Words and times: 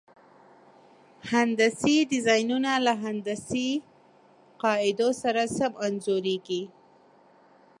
هندسي 1.31 1.95
ډیزاینونه 2.11 2.71
له 2.85 2.93
هندسي 3.03 3.69
قاعدو 4.63 5.09
سره 5.21 5.41
سم 5.57 5.73
انځوریږي. 5.85 6.63